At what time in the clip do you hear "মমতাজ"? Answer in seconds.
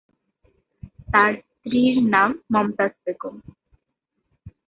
2.53-2.93